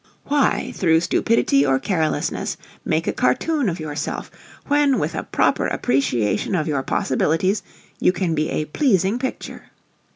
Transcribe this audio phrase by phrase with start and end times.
[0.25, 4.31] Why, through stupidity or carelessness, make a cartoon of yourself,
[4.65, 7.61] when with a proper appreciation of your possibilities
[7.99, 9.65] you can be a pleasing picture?